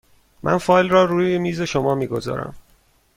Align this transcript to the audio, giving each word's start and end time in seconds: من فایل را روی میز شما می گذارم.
من 0.43 0.57
فایل 0.57 0.89
را 0.89 1.05
روی 1.05 1.37
میز 1.37 1.61
شما 1.61 1.95
می 1.95 2.07
گذارم. 2.07 2.55